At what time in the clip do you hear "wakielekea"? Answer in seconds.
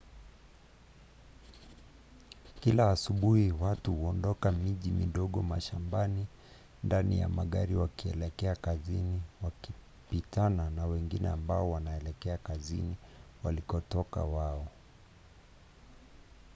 7.75-8.55